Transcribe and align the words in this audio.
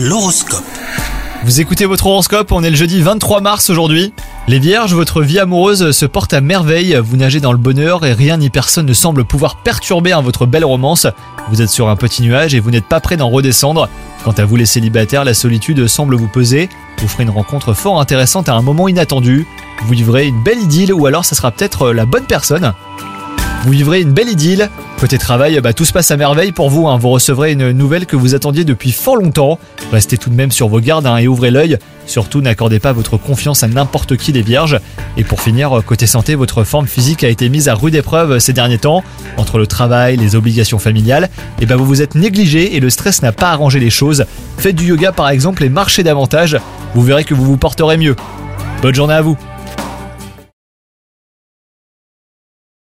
L'horoscope. 0.00 0.62
Vous 1.44 1.60
écoutez 1.60 1.84
votre 1.84 2.06
horoscope, 2.06 2.52
on 2.52 2.62
est 2.62 2.70
le 2.70 2.76
jeudi 2.76 3.02
23 3.02 3.40
mars 3.40 3.68
aujourd'hui. 3.68 4.12
Les 4.46 4.60
vierges, 4.60 4.94
votre 4.94 5.22
vie 5.22 5.40
amoureuse 5.40 5.90
se 5.90 6.06
porte 6.06 6.32
à 6.34 6.40
merveille, 6.40 6.96
vous 7.02 7.16
nagez 7.16 7.40
dans 7.40 7.50
le 7.50 7.58
bonheur 7.58 8.06
et 8.06 8.12
rien 8.12 8.36
ni 8.36 8.48
personne 8.48 8.86
ne 8.86 8.92
semble 8.92 9.24
pouvoir 9.24 9.56
perturber 9.56 10.12
hein, 10.12 10.20
votre 10.20 10.46
belle 10.46 10.64
romance. 10.64 11.08
Vous 11.50 11.62
êtes 11.62 11.70
sur 11.70 11.88
un 11.88 11.96
petit 11.96 12.22
nuage 12.22 12.54
et 12.54 12.60
vous 12.60 12.70
n'êtes 12.70 12.86
pas 12.86 13.00
prêt 13.00 13.16
d'en 13.16 13.28
redescendre. 13.28 13.88
Quant 14.22 14.30
à 14.30 14.44
vous 14.44 14.54
les 14.54 14.66
célibataires, 14.66 15.24
la 15.24 15.34
solitude 15.34 15.88
semble 15.88 16.14
vous 16.14 16.28
peser. 16.28 16.68
Vous 16.98 17.08
ferez 17.08 17.24
une 17.24 17.30
rencontre 17.30 17.72
fort 17.72 18.00
intéressante 18.00 18.48
à 18.48 18.54
un 18.54 18.62
moment 18.62 18.86
inattendu. 18.86 19.48
Vous 19.82 19.94
vivrez 19.94 20.28
une 20.28 20.44
belle 20.44 20.60
idylle 20.60 20.92
ou 20.92 21.06
alors 21.06 21.24
ça 21.24 21.34
sera 21.34 21.50
peut-être 21.50 21.90
la 21.90 22.06
bonne 22.06 22.26
personne. 22.26 22.72
Vous 23.64 23.72
vivrez 23.72 24.00
une 24.02 24.12
belle 24.12 24.28
idylle. 24.28 24.70
Côté 24.98 25.16
travail, 25.16 25.60
bah, 25.60 25.72
tout 25.72 25.84
se 25.84 25.92
passe 25.92 26.10
à 26.10 26.16
merveille 26.16 26.50
pour 26.50 26.70
vous. 26.70 26.88
hein. 26.88 26.98
Vous 26.98 27.10
recevrez 27.10 27.52
une 27.52 27.70
nouvelle 27.70 28.04
que 28.04 28.16
vous 28.16 28.34
attendiez 28.34 28.64
depuis 28.64 28.90
fort 28.90 29.16
longtemps. 29.16 29.60
Restez 29.92 30.18
tout 30.18 30.28
de 30.28 30.34
même 30.34 30.50
sur 30.50 30.66
vos 30.66 30.80
gardes 30.80 31.06
hein, 31.06 31.18
et 31.18 31.28
ouvrez 31.28 31.52
l'œil. 31.52 31.78
Surtout, 32.04 32.40
n'accordez 32.40 32.80
pas 32.80 32.92
votre 32.92 33.16
confiance 33.16 33.62
à 33.62 33.68
n'importe 33.68 34.16
qui 34.16 34.32
les 34.32 34.42
vierges. 34.42 34.80
Et 35.16 35.22
pour 35.22 35.40
finir, 35.40 35.82
côté 35.86 36.08
santé, 36.08 36.34
votre 36.34 36.64
forme 36.64 36.88
physique 36.88 37.22
a 37.22 37.28
été 37.28 37.48
mise 37.48 37.68
à 37.68 37.74
rude 37.74 37.94
épreuve 37.94 38.40
ces 38.40 38.52
derniers 38.52 38.78
temps. 38.78 39.04
Entre 39.36 39.58
le 39.58 39.68
travail, 39.68 40.16
les 40.16 40.34
obligations 40.34 40.80
familiales, 40.80 41.28
et 41.60 41.66
bah, 41.66 41.76
vous 41.76 41.86
vous 41.86 42.02
êtes 42.02 42.16
négligé 42.16 42.74
et 42.74 42.80
le 42.80 42.90
stress 42.90 43.22
n'a 43.22 43.30
pas 43.30 43.50
arrangé 43.50 43.78
les 43.78 43.90
choses. 43.90 44.24
Faites 44.58 44.74
du 44.74 44.86
yoga 44.86 45.12
par 45.12 45.28
exemple 45.28 45.62
et 45.62 45.68
marchez 45.68 46.02
davantage. 46.02 46.58
Vous 46.96 47.02
verrez 47.02 47.22
que 47.22 47.34
vous 47.34 47.44
vous 47.44 47.56
porterez 47.56 47.98
mieux. 47.98 48.16
Bonne 48.82 48.94
journée 48.96 49.14
à 49.14 49.22
vous 49.22 49.36